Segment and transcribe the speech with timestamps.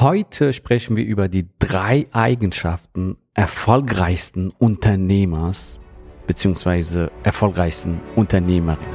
[0.00, 5.80] Heute sprechen wir über die drei Eigenschaften erfolgreichsten Unternehmers
[6.24, 8.94] beziehungsweise erfolgreichsten Unternehmerinnen.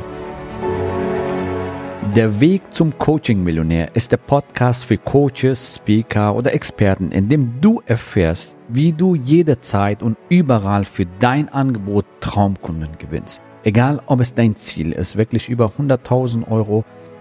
[2.15, 7.81] Der Weg zum Coaching-Millionär ist der Podcast für Coaches, Speaker oder Experten, in dem du
[7.85, 13.43] erfährst, wie du jederzeit und überall für dein Angebot Traumkunden gewinnst.
[13.65, 16.85] Egal, ob es dein Ziel ist, wirklich über 100.000 Euro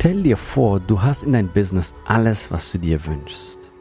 [0.00, 3.72] Stell dir vor, du hast in dein Business alles, was du dir wünschst.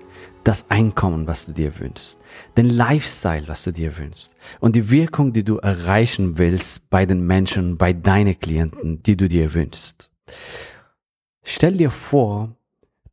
[0.43, 2.17] Das Einkommen, was du dir wünschst.
[2.57, 4.35] Den Lifestyle, was du dir wünschst.
[4.59, 9.29] Und die Wirkung, die du erreichen willst bei den Menschen, bei deinen Klienten, die du
[9.29, 10.09] dir wünschst.
[11.43, 12.55] Stell dir vor,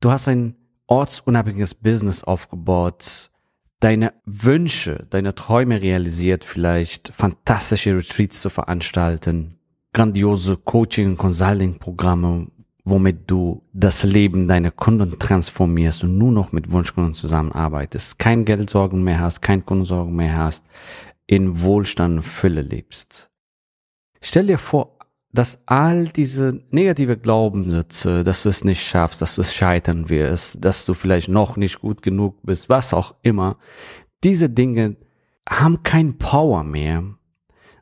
[0.00, 3.30] du hast ein ortsunabhängiges Business aufgebaut,
[3.80, 9.58] deine Wünsche, deine Träume realisiert, vielleicht fantastische Retreats zu veranstalten,
[9.92, 12.48] grandiose Coaching- und Consulting-Programme,
[12.84, 19.02] womit du das Leben deiner Kunden transformierst und nur noch mit Wunschkunden zusammenarbeitest, kein Geldsorgen
[19.02, 20.64] mehr hast, kein Kundensorgen mehr hast,
[21.27, 23.30] in Wohlstand und Fülle lebst.
[24.20, 24.98] Stell dir vor,
[25.32, 30.64] dass all diese negative Glaubenssätze, dass du es nicht schaffst, dass du es scheitern wirst,
[30.64, 33.56] dass du vielleicht noch nicht gut genug bist, was auch immer,
[34.22, 34.96] diese Dinge
[35.48, 37.02] haben kein Power mehr,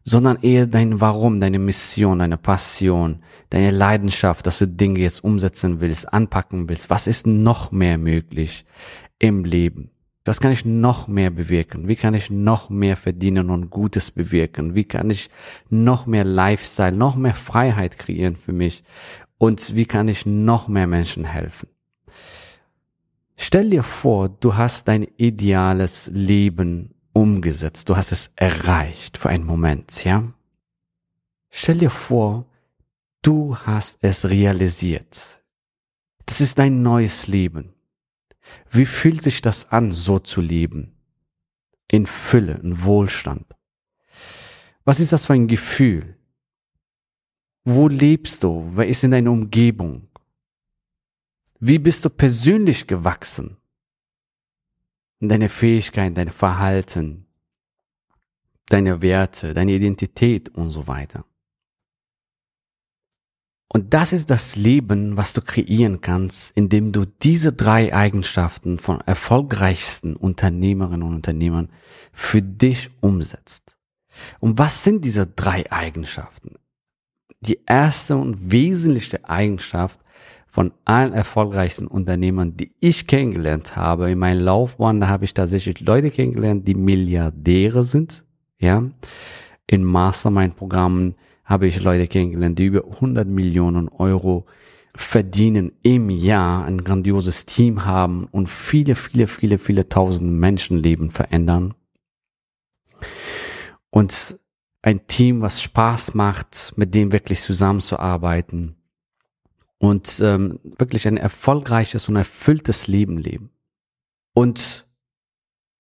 [0.05, 5.81] sondern eher dein Warum, deine Mission, deine Passion, deine Leidenschaft, dass du Dinge jetzt umsetzen
[5.81, 6.89] willst, anpacken willst.
[6.89, 8.65] Was ist noch mehr möglich
[9.19, 9.91] im Leben?
[10.25, 11.87] Was kann ich noch mehr bewirken?
[11.87, 14.75] Wie kann ich noch mehr verdienen und Gutes bewirken?
[14.75, 15.29] Wie kann ich
[15.69, 18.85] noch mehr Lifestyle, noch mehr Freiheit kreieren für mich?
[19.37, 21.69] Und wie kann ich noch mehr Menschen helfen?
[23.37, 29.45] Stell dir vor, du hast dein ideales Leben umgesetzt, du hast es erreicht für einen
[29.45, 30.23] Moment, ja?
[31.51, 32.47] Stell dir vor,
[33.23, 35.43] du hast es realisiert.
[36.27, 37.75] Das ist dein neues Leben.
[38.71, 40.95] Wie fühlt sich das an, so zu leben?
[41.89, 43.47] In Fülle, in Wohlstand.
[44.85, 46.17] Was ist das für ein Gefühl?
[47.65, 48.69] Wo lebst du?
[48.75, 50.09] Wer ist in deiner Umgebung?
[51.61, 53.57] Wie bist du persönlich gewachsen?
[55.29, 57.27] deine Fähigkeiten, dein Verhalten,
[58.67, 61.25] deine Werte, deine Identität und so weiter.
[63.75, 69.01] Und das ist das Leben, was du kreieren kannst, indem du diese drei Eigenschaften von
[69.01, 71.71] erfolgreichsten Unternehmerinnen und Unternehmern
[72.13, 73.79] für dich umsetzt.
[74.41, 76.57] Und was sind diese drei Eigenschaften?
[77.41, 79.99] Die erste und wesentlichste Eigenschaft
[80.49, 85.81] von allen erfolgreichsten Unternehmern, die ich kennengelernt habe in meinem Laufbahn, da habe ich tatsächlich
[85.81, 88.27] Leute kennengelernt, die Milliardäre sind,
[88.59, 88.83] ja.
[89.67, 91.15] In Mastermind-Programmen
[91.53, 94.47] habe ich Leute kennengelernt, die über 100 Millionen Euro
[94.97, 101.75] verdienen im Jahr, ein grandioses Team haben und viele, viele, viele, viele tausend Menschenleben verändern.
[103.91, 104.39] Und
[104.81, 108.77] ein Team, was Spaß macht, mit dem wirklich zusammenzuarbeiten
[109.77, 113.51] und ähm, wirklich ein erfolgreiches und erfülltes Leben leben.
[114.33, 114.87] Und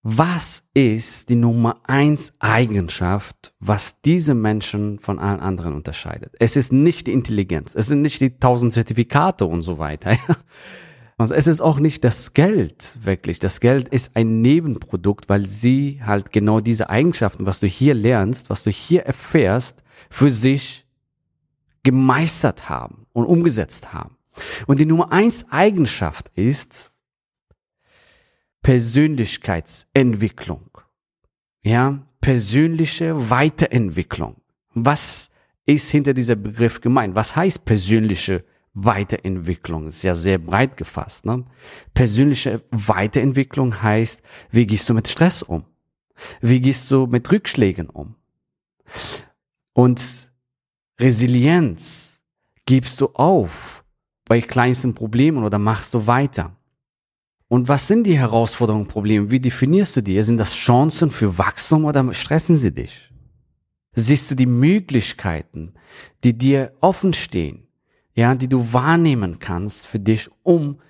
[0.05, 6.35] was ist die Nummer eins Eigenschaft, was diese Menschen von allen anderen unterscheidet?
[6.41, 10.17] Es ist nicht die Intelligenz, es sind nicht die tausend Zertifikate und so weiter.
[11.19, 13.39] Also es ist auch nicht das Geld wirklich.
[13.39, 18.51] Das Geld ist ein Nebenprodukt, weil sie halt genau diese Eigenschaften, was du hier lernst,
[18.51, 20.85] was du hier erfährst, für sich
[21.85, 24.17] gemeistert haben und umgesetzt haben.
[24.67, 26.92] Und die Nummer eins Eigenschaft ist
[28.63, 30.71] Persönlichkeitsentwicklung.
[31.63, 34.37] Ja, persönliche Weiterentwicklung.
[34.75, 35.31] Was
[35.67, 37.15] ist hinter dieser Begriff gemeint?
[37.15, 38.45] Was heißt persönliche
[38.75, 39.87] Weiterentwicklung?
[39.87, 41.27] Ist ja sehr breit gefasst.
[41.27, 41.45] Ne?
[41.95, 45.65] Persönliche Weiterentwicklung heißt, wie gehst du mit Stress um?
[46.41, 48.15] Wie gehst du mit Rückschlägen um?
[49.73, 50.33] Und
[51.01, 52.21] Resilienz
[52.67, 53.85] gibst du auf
[54.25, 56.57] bei kleinsten Problemen oder machst du weiter?
[57.53, 59.31] Und was sind die Herausforderungen, Probleme?
[59.31, 60.23] Wie definierst du die?
[60.23, 63.13] Sind das Chancen für Wachstum oder stressen sie dich?
[63.95, 65.75] Siehst du die Möglichkeiten,
[66.25, 67.69] die dir offen stehen,
[68.15, 70.81] ja, die du wahrnehmen kannst für dich, um,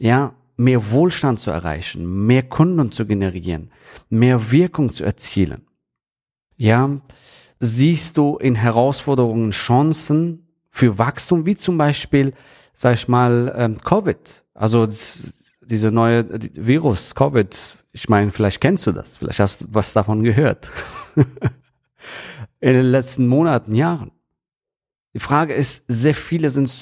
[0.00, 3.70] ja, mehr Wohlstand zu erreichen, mehr Kunden zu generieren,
[4.08, 5.62] mehr Wirkung zu erzielen.
[6.56, 7.02] Ja,
[7.60, 12.32] siehst du in Herausforderungen Chancen für Wachstum, wie zum Beispiel,
[12.72, 14.42] sag ich mal, ähm, Covid.
[14.54, 14.88] Also
[15.66, 17.78] diese neue Virus, Covid.
[17.92, 20.70] Ich meine, vielleicht kennst du das, vielleicht hast du was davon gehört.
[22.60, 24.10] in den letzten Monaten, Jahren.
[25.12, 26.72] Die Frage ist, sehr viele sind,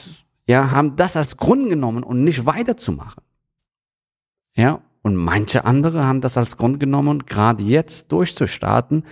[0.46, 3.22] ja, haben das als Grund genommen und nicht weiterzumachen.
[4.54, 9.04] Ja, und manche andere haben das als Grund genommen, gerade jetzt durchzustarten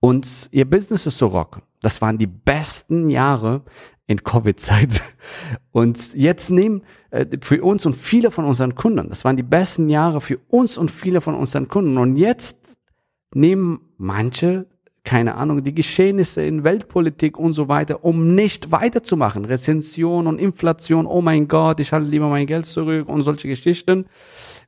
[0.00, 1.62] und ihr Business zu rocken.
[1.80, 3.62] Das waren die besten Jahre
[4.10, 5.00] in Covid-Zeit.
[5.70, 9.88] Und jetzt nehmen äh, für uns und viele von unseren Kunden, das waren die besten
[9.88, 11.96] Jahre für uns und viele von unseren Kunden.
[11.96, 12.56] Und jetzt
[13.32, 14.66] nehmen manche
[15.02, 19.46] keine Ahnung, die Geschehnisse in Weltpolitik und so weiter, um nicht weiterzumachen.
[19.46, 24.04] Rezension und Inflation, oh mein Gott, ich halte lieber mein Geld zurück und solche Geschichten,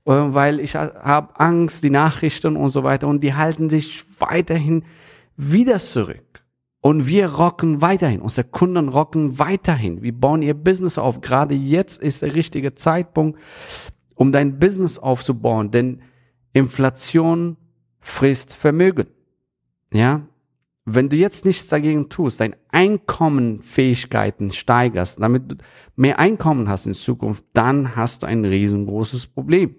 [0.07, 4.85] äh, weil ich habe Angst, die Nachrichten und so weiter und die halten sich weiterhin
[5.37, 6.32] wieder zurück.
[6.83, 10.03] Und wir rocken weiterhin, unsere Kunden rocken weiterhin.
[10.03, 11.21] Wir bauen ihr Business auf.
[11.21, 13.39] Gerade jetzt ist der richtige Zeitpunkt,
[14.17, 16.03] um dein Business aufzubauen, denn
[16.53, 17.57] Inflation
[18.01, 19.07] frisst Vermögen.
[19.93, 20.27] Ja,
[20.85, 25.57] wenn du jetzt nichts dagegen tust, dein Einkommenfähigkeiten steigerst, damit du
[25.95, 29.77] mehr Einkommen hast in Zukunft, dann hast du ein riesengroßes Problem.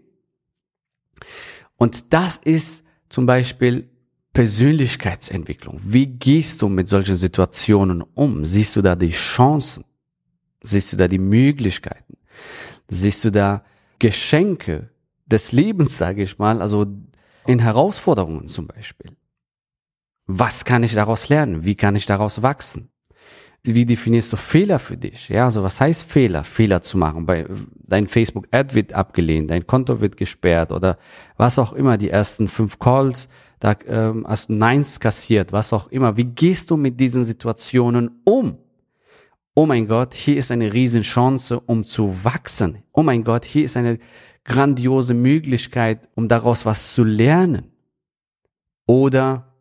[1.75, 3.89] Und das ist zum Beispiel
[4.33, 5.79] Persönlichkeitsentwicklung.
[5.83, 8.45] Wie gehst du mit solchen Situationen um?
[8.45, 9.85] Siehst du da die Chancen?
[10.61, 12.17] Siehst du da die Möglichkeiten?
[12.87, 13.63] Siehst du da
[13.99, 14.89] Geschenke
[15.25, 16.85] des Lebens, sage ich mal, also
[17.45, 19.11] in Herausforderungen zum Beispiel?
[20.25, 21.63] Was kann ich daraus lernen?
[21.63, 22.89] Wie kann ich daraus wachsen?
[23.65, 25.29] Wie definierst du Fehler für dich?
[25.29, 26.43] Ja, also was heißt Fehler?
[26.43, 27.25] Fehler zu machen.
[27.25, 27.45] Bei
[27.75, 30.97] dein Facebook Ad wird abgelehnt, dein Konto wird gesperrt oder
[31.37, 31.97] was auch immer.
[31.97, 33.29] Die ersten fünf Calls,
[33.63, 36.17] da ähm, hast du Neins kassiert, was auch immer.
[36.17, 38.57] Wie gehst du mit diesen Situationen um?
[39.55, 42.83] Oh mein Gott, hier ist eine Riesenchance, um zu wachsen.
[42.91, 43.99] Oh mein Gott, hier ist eine
[44.43, 47.71] grandiose Möglichkeit, um daraus was zu lernen.
[48.85, 49.53] Oder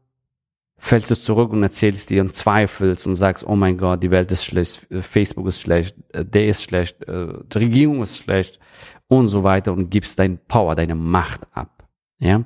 [0.78, 4.32] fällst du zurück und erzählst dir und zweifelst und sagst, oh mein Gott, die Welt
[4.32, 8.58] ist schlecht, Facebook ist schlecht, äh, der ist schlecht, äh, die Regierung ist schlecht
[9.06, 11.84] und so weiter und gibst dein Power, deine Macht ab.
[12.19, 12.43] Ja?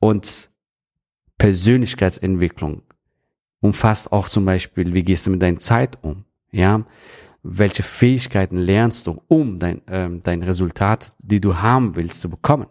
[0.00, 0.50] Und
[1.38, 2.82] Persönlichkeitsentwicklung
[3.60, 6.24] umfasst auch zum Beispiel, wie gehst du mit deiner Zeit um?
[6.50, 6.84] Ja?
[7.42, 12.66] Welche Fähigkeiten lernst du, um dein, ähm, dein Resultat, die du haben willst, zu bekommen?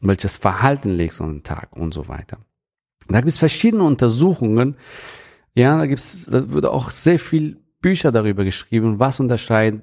[0.00, 2.38] Welches Verhalten legst du an den Tag und so weiter.
[3.08, 4.76] Da gibt es verschiedene Untersuchungen.
[5.54, 9.82] Ja, da gibt's, da wurde auch sehr viel Bücher darüber geschrieben, was unterscheidet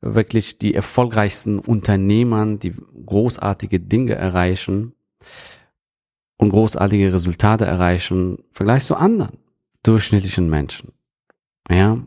[0.00, 2.74] wirklich die erfolgreichsten Unternehmern, die
[3.06, 4.94] großartige Dinge erreichen
[6.36, 9.38] und großartige Resultate erreichen, im Vergleich zu anderen
[9.82, 10.92] durchschnittlichen Menschen.
[11.68, 11.98] Ja,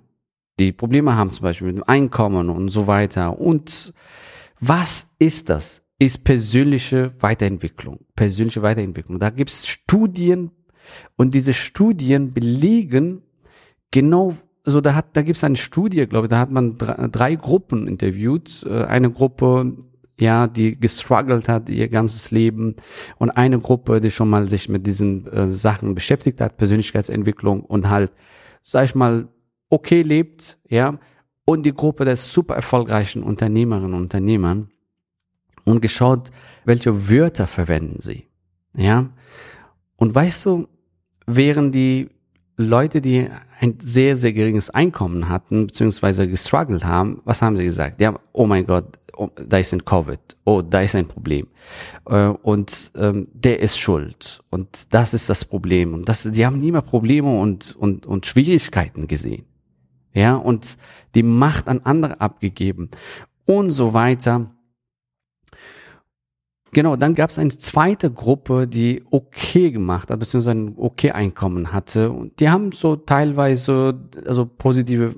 [0.59, 3.39] die Probleme haben zum Beispiel mit dem Einkommen und so weiter.
[3.39, 3.93] Und
[4.59, 5.85] was ist das?
[5.99, 7.99] ist persönliche Weiterentwicklung.
[8.15, 9.19] Persönliche Weiterentwicklung.
[9.19, 10.51] Da gibt es Studien
[11.15, 13.21] und diese Studien belegen
[13.91, 14.33] genau,
[14.65, 17.35] so da hat, da gibt es eine Studie, glaube ich, da hat man drei, drei
[17.35, 18.65] Gruppen interviewt.
[18.67, 19.77] Äh, eine Gruppe,
[20.19, 22.75] ja, die gestruggelt hat ihr ganzes Leben
[23.17, 27.89] und eine Gruppe, die schon mal sich mit diesen äh, Sachen beschäftigt hat, Persönlichkeitsentwicklung und
[27.89, 28.11] halt,
[28.63, 29.27] sag ich mal,
[29.69, 30.97] okay lebt, ja,
[31.45, 34.69] und die Gruppe der super erfolgreichen Unternehmerinnen und Unternehmern
[35.63, 36.31] und geschaut,
[36.63, 38.27] welche Wörter verwenden sie.
[38.73, 39.09] Ja.
[39.95, 40.67] Und weißt du,
[41.27, 42.09] während die
[42.57, 43.27] Leute, die
[43.59, 47.99] ein sehr, sehr geringes Einkommen hatten, beziehungsweise gestruggelt haben, was haben sie gesagt?
[47.99, 51.47] Die haben, oh mein Gott, oh, da ist ein Covid, oh, da ist ein Problem.
[52.05, 54.41] Äh, und ähm, der ist schuld.
[54.49, 55.93] Und das ist das Problem.
[55.93, 59.45] Und das, die haben nie mehr Probleme und, und, und Schwierigkeiten gesehen.
[60.13, 60.77] Ja, und
[61.13, 62.89] die Macht an andere abgegeben
[63.45, 64.51] und so weiter.
[66.75, 71.71] Genau, dann gab es eine zweite Gruppe, die okay gemacht hat, beziehungsweise ein okay Einkommen
[71.71, 72.11] hatte.
[72.11, 75.15] Und die haben so teilweise also positive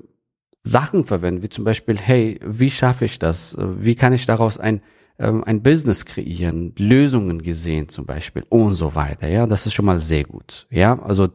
[0.62, 3.56] Sachen verwendet, wie zum Beispiel, hey, wie schaffe ich das?
[3.58, 4.82] Wie kann ich daraus ein,
[5.18, 6.74] ähm, ein Business kreieren?
[6.78, 9.28] Lösungen gesehen zum Beispiel und so weiter.
[9.28, 10.68] Ja, das ist schon mal sehr gut.
[10.70, 11.30] Ja, also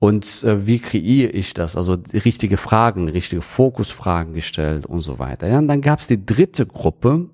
[0.00, 1.76] und äh, wie kreiere ich das?
[1.76, 5.46] Also richtige Fragen, richtige Fokusfragen gestellt und so weiter.
[5.46, 7.30] Ja, und dann gab es die dritte Gruppe,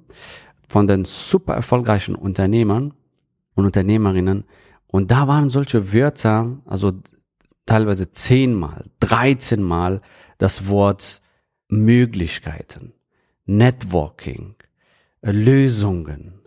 [0.72, 2.94] von den super erfolgreichen Unternehmern
[3.54, 4.44] und Unternehmerinnen.
[4.86, 6.92] Und da waren solche Wörter, also
[7.66, 10.00] teilweise zehnmal, dreizehnmal
[10.38, 11.20] das Wort
[11.68, 12.94] Möglichkeiten,
[13.44, 14.54] Networking,
[15.20, 16.40] Lösungen,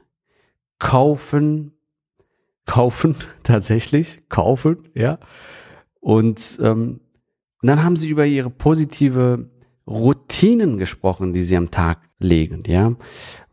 [0.80, 1.74] kaufen,
[2.66, 5.20] kaufen tatsächlich, kaufen, ja.
[6.00, 7.00] Und, ähm,
[7.62, 9.52] und dann haben sie über ihre positive
[9.86, 12.94] Routinen gesprochen, die sie am Tag legen, ja,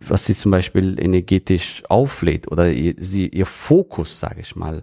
[0.01, 4.83] was sie zum Beispiel energetisch auflädt oder ihr, sie ihr Fokus, sage ich mal,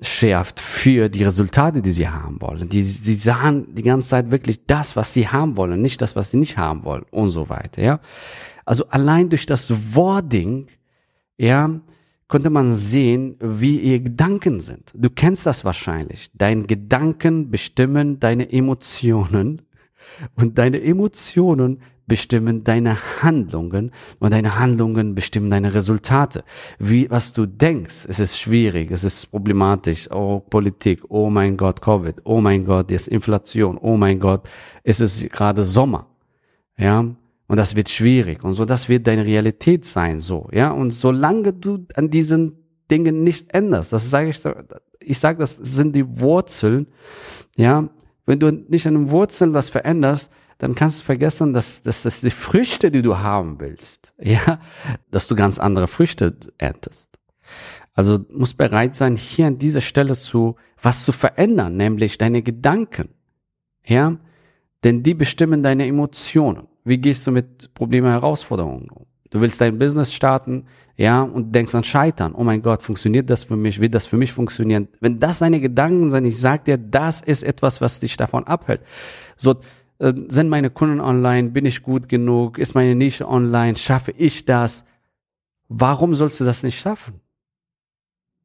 [0.00, 2.68] schärft für die Resultate, die sie haben wollen.
[2.68, 6.30] Die, die sahen die ganze Zeit wirklich das, was sie haben wollen, nicht das, was
[6.30, 8.00] sie nicht haben wollen und so weiter, ja.
[8.64, 10.68] Also allein durch das Wording,
[11.38, 11.80] ja,
[12.28, 14.92] konnte man sehen, wie ihr Gedanken sind.
[14.94, 16.30] Du kennst das wahrscheinlich.
[16.34, 19.62] Deine Gedanken bestimmen deine Emotionen
[20.34, 26.42] und deine Emotionen bestimmen deine Handlungen und deine Handlungen bestimmen deine Resultate.
[26.78, 31.80] Wie, was du denkst, es ist schwierig, es ist problematisch, oh, Politik, oh mein Gott,
[31.80, 34.48] Covid, oh mein Gott, jetzt Inflation, oh mein Gott,
[34.82, 36.06] es ist gerade Sommer,
[36.76, 40.90] ja, und das wird schwierig und so, das wird deine Realität sein, so, ja, und
[40.90, 44.40] solange du an diesen Dingen nicht änderst, das sage ich,
[45.00, 46.86] ich sage, das sind die Wurzeln,
[47.56, 47.88] ja,
[48.26, 52.20] wenn du nicht an den Wurzeln was veränderst, dann kannst du vergessen, dass, dass, dass
[52.20, 54.60] die Früchte, die du haben willst, ja,
[55.10, 57.18] dass du ganz andere Früchte erntest.
[57.94, 63.08] Also musst bereit sein, hier an dieser Stelle zu was zu verändern, nämlich deine Gedanken,
[63.84, 64.16] ja,
[64.84, 66.68] denn die bestimmen deine Emotionen.
[66.84, 69.06] Wie gehst du mit Problemen, Herausforderungen um?
[69.30, 72.34] Du willst dein Business starten, ja, und denkst an Scheitern.
[72.34, 73.80] Oh mein Gott, funktioniert das für mich?
[73.80, 74.88] Wird das für mich funktionieren?
[75.00, 78.80] Wenn das deine Gedanken sind, ich sag dir, das ist etwas, was dich davon abhält.
[79.36, 79.56] So,
[79.98, 81.50] sind meine Kunden online?
[81.50, 82.58] Bin ich gut genug?
[82.58, 83.76] Ist meine Nische online?
[83.76, 84.84] Schaffe ich das?
[85.68, 87.20] Warum sollst du das nicht schaffen?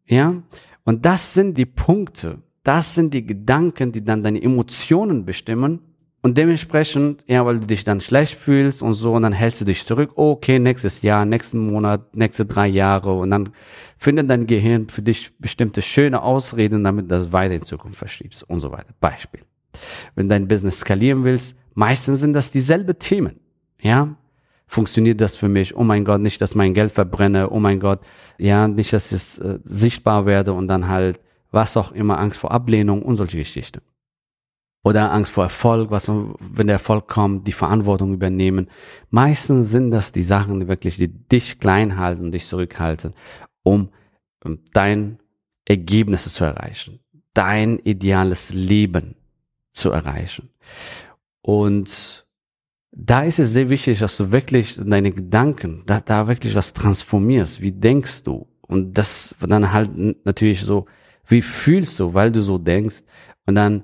[0.05, 0.41] Ja?
[0.83, 2.41] Und das sind die Punkte.
[2.63, 5.79] Das sind die Gedanken, die dann deine Emotionen bestimmen
[6.21, 9.65] und dementsprechend, ja, weil du dich dann schlecht fühlst und so, und dann hältst du
[9.65, 13.49] dich zurück, okay, nächstes Jahr, nächsten Monat, nächste drei Jahre, und dann
[13.97, 18.49] findet dein Gehirn für dich bestimmte schöne Ausreden, damit du das weiter in Zukunft verschiebst
[18.49, 18.93] und so weiter.
[19.01, 19.41] Beispiel.
[20.15, 23.39] Wenn dein Business skalieren willst, meistens sind das dieselbe Themen,
[23.81, 24.15] ja.
[24.65, 25.75] Funktioniert das für mich?
[25.75, 27.51] Oh mein Gott, nicht, dass mein Geld verbrenne.
[27.51, 27.99] Oh mein Gott,
[28.39, 31.19] ja, nicht, dass ich äh, sichtbar werde und dann halt
[31.51, 33.81] was auch immer, Angst vor Ablehnung und solche Geschichten
[34.83, 38.69] oder Angst vor Erfolg, was, wenn der Erfolg kommt, die Verantwortung übernehmen.
[39.09, 43.13] Meistens sind das die Sachen, wirklich die dich klein halten, dich zurückhalten,
[43.63, 43.89] um,
[44.43, 45.19] um dein
[45.65, 46.99] Ergebnisse zu erreichen,
[47.33, 49.15] dein ideales Leben
[49.73, 50.49] zu erreichen.
[51.41, 52.25] Und
[52.91, 57.59] da ist es sehr wichtig, dass du wirklich deine Gedanken, da, da wirklich was transformierst.
[57.61, 58.47] Wie denkst du?
[58.61, 60.85] Und das dann halt natürlich so,
[61.27, 63.03] wie fühlst du, weil du so denkst?
[63.45, 63.83] Und dann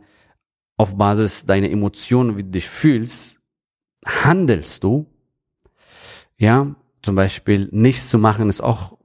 [0.77, 3.39] auf Basis deiner Emotionen, wie du dich fühlst,
[4.05, 5.07] handelst du.
[6.37, 8.97] Ja, zum Beispiel nichts zu machen ist auch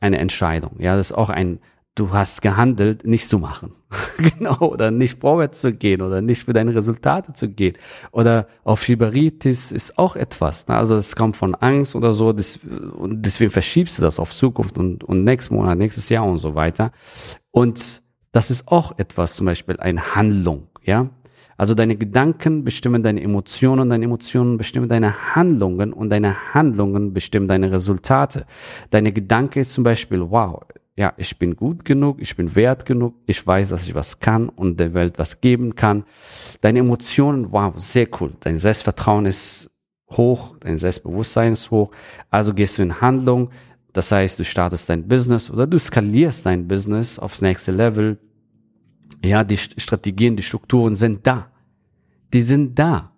[0.00, 0.80] eine Entscheidung.
[0.80, 1.60] Ja, das ist auch ein,
[1.94, 3.72] du hast gehandelt, nichts zu machen.
[4.38, 7.76] genau, oder nicht vorwärts zu gehen oder nicht für deine Resultate zu gehen.
[8.10, 10.66] Oder auf Schieberitis ist auch etwas.
[10.68, 10.76] Ne?
[10.76, 12.58] Also es kommt von Angst oder so, das,
[12.96, 16.54] und deswegen verschiebst du das auf Zukunft und, und nächsten Monat, nächstes Jahr und so
[16.54, 16.92] weiter.
[17.50, 21.10] Und das ist auch etwas, zum Beispiel eine Handlung ja.
[21.56, 27.46] Also deine Gedanken bestimmen deine Emotionen, deine Emotionen bestimmen deine Handlungen und deine Handlungen bestimmen
[27.46, 28.46] deine Resultate.
[28.90, 30.62] Deine Gedanke ist zum Beispiel, wow,
[30.96, 34.48] ja, ich bin gut genug, ich bin wert genug, ich weiß, dass ich was kann
[34.48, 36.04] und der Welt was geben kann.
[36.60, 38.32] Deine Emotionen, wow, sehr cool.
[38.40, 39.70] Dein Selbstvertrauen ist
[40.10, 41.90] hoch, dein Selbstbewusstsein ist hoch.
[42.30, 43.50] Also gehst du in Handlung.
[43.94, 48.18] Das heißt, du startest dein Business oder du skalierst dein Business aufs nächste Level
[49.24, 51.50] ja, die Strategien, die Strukturen sind da.
[52.32, 53.12] Die sind da.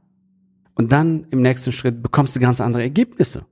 [0.74, 3.46] Und dann im nächsten Schritt bekommst du ganz andere Ergebnisse.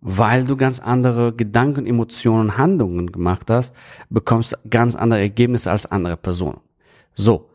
[0.00, 3.74] Weil du ganz andere Gedanken, Emotionen, Handlungen gemacht hast,
[4.08, 6.60] bekommst ganz andere Ergebnisse als andere Personen.
[7.12, 7.50] So.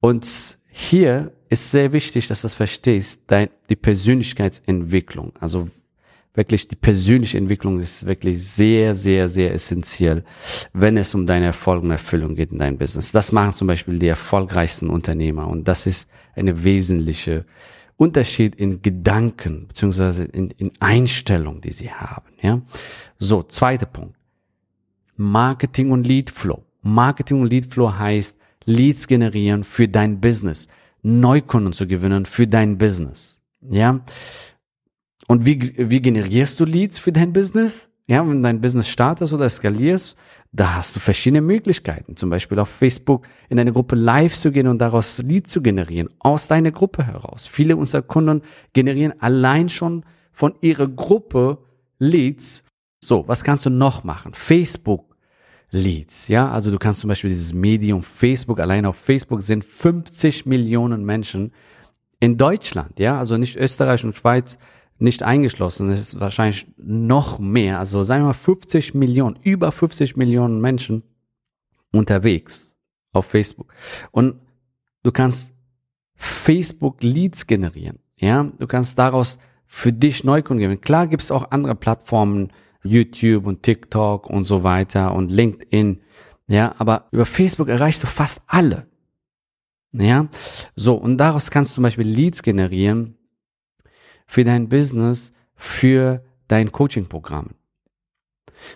[0.00, 5.32] Und hier ist sehr wichtig, dass du das verstehst, dein, die Persönlichkeitsentwicklung.
[5.38, 5.68] Also
[6.34, 10.24] wirklich die persönliche Entwicklung ist wirklich sehr, sehr, sehr essentiell,
[10.72, 13.12] wenn es um deine Erfolg und Erfüllung geht in deinem Business.
[13.12, 17.44] Das machen zum Beispiel die erfolgreichsten Unternehmer und das ist eine wesentliche
[17.96, 22.32] Unterschied in Gedanken beziehungsweise in, in Einstellung, die sie haben.
[22.42, 22.60] Ja,
[23.18, 24.16] so zweiter Punkt:
[25.16, 26.64] Marketing und Lead Flow.
[26.82, 28.36] Marketing und Lead Flow heißt
[28.66, 30.68] Leads generieren für dein Business,
[31.02, 33.40] Neukunden zu gewinnen für dein Business.
[33.60, 34.00] Ja,
[35.26, 37.88] und wie, wie generierst du Leads für dein Business?
[38.06, 40.16] Ja, wenn dein Business startest oder skalierst,
[40.54, 42.16] da hast du verschiedene Möglichkeiten.
[42.16, 46.08] Zum Beispiel auf Facebook in eine Gruppe live zu gehen und daraus Leads zu generieren,
[46.20, 47.48] aus deiner Gruppe heraus.
[47.48, 48.42] Viele unserer Kunden
[48.72, 51.58] generieren allein schon von ihrer Gruppe
[51.98, 52.62] Leads.
[53.04, 54.32] So, was kannst du noch machen?
[54.32, 55.16] Facebook
[55.72, 60.46] Leads, ja, also du kannst zum Beispiel dieses Medium Facebook, allein auf Facebook sind 50
[60.46, 61.52] Millionen Menschen
[62.20, 64.56] in Deutschland, ja, also nicht Österreich und Schweiz
[64.98, 70.16] nicht eingeschlossen, es ist wahrscheinlich noch mehr, also sagen wir mal 50 Millionen, über 50
[70.16, 71.02] Millionen Menschen
[71.92, 72.76] unterwegs
[73.12, 73.72] auf Facebook.
[74.10, 74.36] Und
[75.02, 75.52] du kannst
[76.16, 77.98] Facebook Leads generieren.
[78.16, 80.80] Ja, du kannst daraus für dich Neukunden gewinnen.
[80.80, 82.52] Klar gibt es auch andere Plattformen,
[82.84, 86.00] YouTube und TikTok und so weiter und LinkedIn.
[86.46, 88.86] Ja, aber über Facebook erreichst du fast alle.
[89.92, 90.28] Ja,
[90.76, 93.16] so und daraus kannst du zum Beispiel Leads generieren
[94.26, 97.50] für dein Business, für dein Coaching-Programm.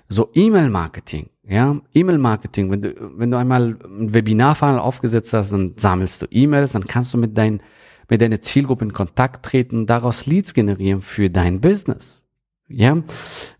[0.08, 6.22] So E-Mail-Marketing, ja, E-Mail-Marketing, wenn du, wenn du einmal ein Webinar-Funnel aufgesetzt hast, dann sammelst
[6.22, 7.62] du E-Mails, dann kannst du mit deinen,
[8.08, 12.24] mit deiner Zielgruppe in Kontakt treten, daraus Leads generieren für dein Business,
[12.68, 13.02] ja,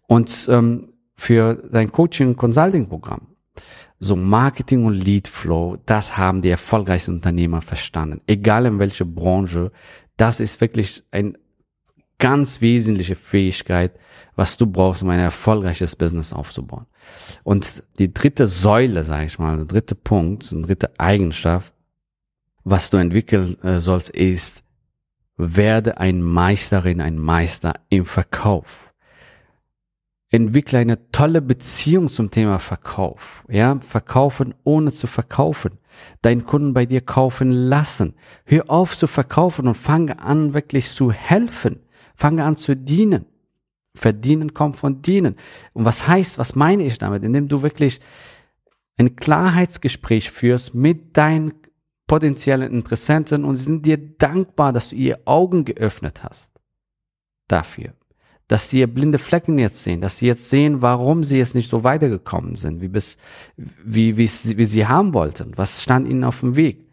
[0.07, 3.29] und ähm, für dein Coaching-Consulting-Programm.
[4.01, 8.21] So Marketing und Lead Flow, das haben die erfolgreichsten Unternehmer verstanden.
[8.29, 9.73] Egal in welcher Branche,
[10.17, 11.37] das ist wirklich ein
[12.19, 13.93] ganz wesentliche Fähigkeit,
[14.37, 16.87] was du brauchst, um ein erfolgreiches Business aufzubauen.
[17.45, 21.73] Und die dritte Säule, sage ich mal, der dritte Punkt, eine dritte Eigenschaft,
[22.65, 24.63] was du entwickeln äh, sollst, ist,
[25.37, 28.93] werde ein Meisterin, ein Meister im Verkauf.
[30.31, 33.47] Entwickle eine tolle Beziehung zum Thema Verkauf.
[33.49, 35.79] Ja, verkaufen ohne zu verkaufen.
[36.21, 38.15] Deinen Kunden bei dir kaufen lassen.
[38.45, 41.81] Hör auf zu verkaufen und fange an, wirklich zu helfen.
[42.19, 43.27] Fange an zu dienen.
[43.95, 45.37] Verdienen kommt von dienen.
[45.73, 47.23] Und was heißt, was meine ich damit?
[47.23, 48.01] Indem du wirklich
[48.97, 51.55] ein Klarheitsgespräch führst mit deinen
[52.09, 56.51] potenziellen Interessenten und sie sind dir dankbar, dass du ihr Augen geöffnet hast.
[57.47, 57.93] Dafür.
[58.49, 61.71] Dass sie ihr blinde Flecken jetzt sehen, dass sie jetzt sehen, warum sie jetzt nicht
[61.71, 63.17] so weitergekommen sind, wie bis,
[63.57, 65.53] wie, wie, wie sie haben wollten.
[65.55, 66.85] Was stand ihnen auf dem Weg?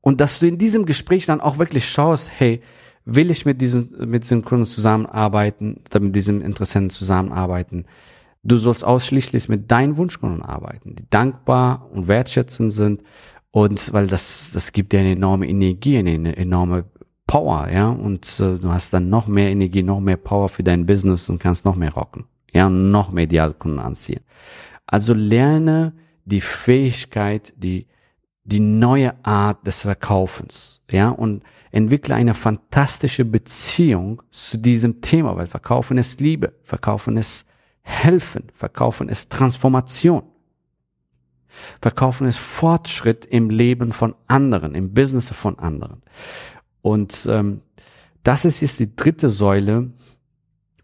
[0.00, 2.62] Und dass du in diesem Gespräch dann auch wirklich schaust, hey,
[3.04, 7.86] will ich mit diesen, mit Kunden zusammenarbeiten mit diesem Interessenten zusammenarbeiten.
[8.42, 13.02] Du sollst ausschließlich mit deinen Wunschkunden arbeiten, die dankbar und wertschätzend sind
[13.50, 16.84] und weil das, das gibt dir eine enorme Energie, eine enorme
[17.26, 20.86] Power, ja, und äh, du hast dann noch mehr Energie, noch mehr Power für dein
[20.86, 24.22] Business und kannst noch mehr rocken, ja, und noch mehr Idealkunden anziehen.
[24.86, 27.86] Also lerne die Fähigkeit, die,
[28.44, 35.46] die neue Art des Verkaufens, ja, und entwickle eine fantastische Beziehung zu diesem Thema, weil
[35.46, 37.46] Verkaufen ist Liebe, Verkaufen ist
[37.82, 40.22] Helfen, Verkaufen ist Transformation.
[41.80, 46.02] Verkaufen ist Fortschritt im Leben von anderen, im Business von anderen.
[46.80, 47.62] Und ähm,
[48.22, 49.92] das ist jetzt die dritte Säule,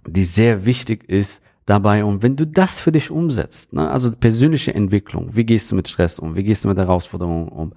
[0.06, 4.74] die sehr wichtig ist, dabei und wenn du das für dich umsetzt, ne, also persönliche
[4.74, 7.72] Entwicklung, wie gehst du mit Stress um, wie gehst du mit Herausforderungen um,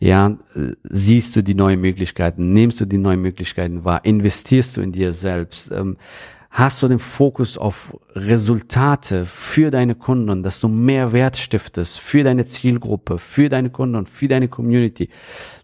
[0.00, 0.36] ja,
[0.84, 5.12] siehst du die neuen Möglichkeiten, nimmst du die neuen Möglichkeiten wahr, investierst du in dir
[5.12, 5.96] selbst, ähm,
[6.50, 12.24] hast du den Fokus auf Resultate für deine Kunden, dass du mehr Wert stiftest für
[12.24, 15.10] deine Zielgruppe, für deine Kunden und für deine Community.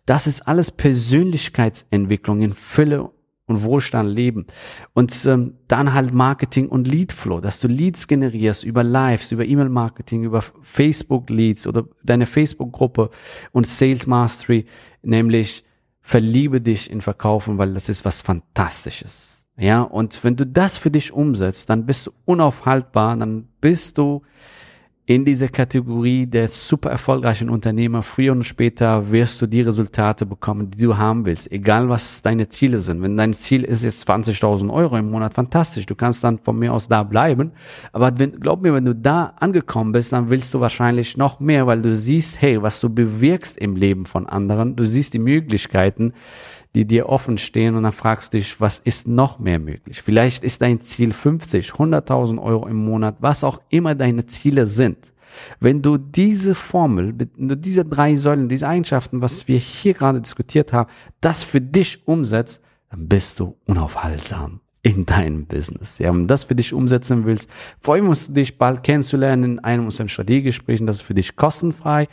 [0.06, 3.10] Das ist alles Persönlichkeitsentwicklung in Fülle
[3.46, 4.46] und Wohlstand leben.
[4.94, 10.24] Und ähm, dann halt Marketing und Leadflow, dass du Leads generierst über Lives, über E-Mail-Marketing,
[10.24, 13.10] über Facebook-Leads oder deine Facebook-Gruppe
[13.52, 14.66] und Sales Mastery,
[15.02, 15.64] nämlich
[16.00, 19.44] verliebe dich in Verkaufen, weil das ist was Fantastisches.
[19.56, 24.22] Ja, und wenn du das für dich umsetzt, dann bist du unaufhaltbar, dann bist du
[25.04, 28.02] in dieser Kategorie der super erfolgreichen Unternehmer.
[28.04, 31.50] Früher und später wirst du die Resultate bekommen, die du haben willst.
[31.50, 33.02] Egal was deine Ziele sind.
[33.02, 35.86] Wenn dein Ziel ist jetzt 20.000 Euro im Monat, fantastisch.
[35.86, 37.50] Du kannst dann von mir aus da bleiben.
[37.90, 41.66] Aber wenn, glaub mir, wenn du da angekommen bist, dann willst du wahrscheinlich noch mehr,
[41.66, 44.76] weil du siehst, hey, was du bewirkst im Leben von anderen.
[44.76, 46.12] Du siehst die Möglichkeiten,
[46.74, 50.02] die dir offen stehen und dann fragst du dich, was ist noch mehr möglich?
[50.02, 55.12] Vielleicht ist dein Ziel 50, 100.000 Euro im Monat, was auch immer deine Ziele sind.
[55.60, 60.90] Wenn du diese Formel, diese drei Säulen, diese Eigenschaften, was wir hier gerade diskutiert haben,
[61.20, 65.98] das für dich umsetzt, dann bist du unaufhaltsam in deinem Business.
[65.98, 67.48] Ja, wenn du das für dich umsetzen willst,
[67.80, 70.86] freuen wir uns, dich bald kennenzulernen in einem unserer Strategiegesprächen.
[70.86, 72.08] Das ist für dich kostenfrei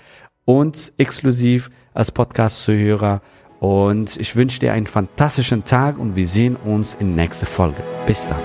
[0.46, 3.22] und exklusiv als Podcast-Zuhörer.
[3.60, 7.84] Und ich wünsche dir einen fantastischen Tag und wir sehen uns in nächster Folge.
[8.08, 8.40] Bis dann.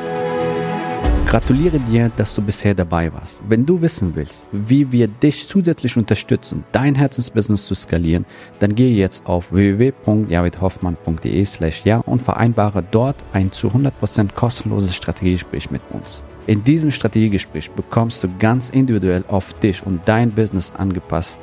[1.27, 3.43] Gratuliere dir, dass du bisher dabei warst.
[3.49, 8.25] Wenn du wissen willst, wie wir dich zusätzlich unterstützen, dein Herzensbusiness zu skalieren,
[8.61, 15.71] dann gehe jetzt auf www.javidhoffmann.de slash ja und vereinbare dort ein zu 100% kostenloses Strategiegespräch
[15.71, 16.23] mit uns.
[16.47, 21.41] In diesem Strategiegespräch bekommst du ganz individuell auf dich und dein Business angepasst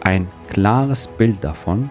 [0.00, 1.90] ein klares Bild davon,